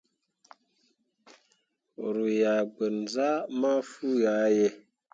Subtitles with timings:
[2.15, 4.67] Ru yah gbanzah mafuu ah ye.